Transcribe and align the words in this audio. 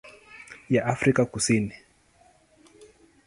ya 0.69 0.81
Afrika 0.93 1.25
Kusini. 1.25 1.75